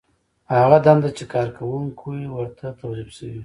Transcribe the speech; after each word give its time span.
هغه 0.53 0.77
دنده 0.85 1.09
چې 1.17 1.23
کارکوونکی 1.33 2.17
ورته 2.35 2.65
توظیف 2.79 3.09
شوی 3.17 3.29
وي. 3.33 3.39